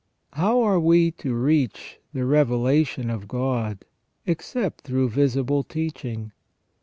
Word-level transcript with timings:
How 0.33 0.63
are 0.63 0.79
we 0.79 1.11
to 1.21 1.35
reach 1.35 1.99
the 2.11 2.25
revelation 2.25 3.11
of 3.11 3.27
God 3.27 3.85
except 4.25 4.81
through 4.81 5.09
visible 5.09 5.61
teaching 5.63 6.31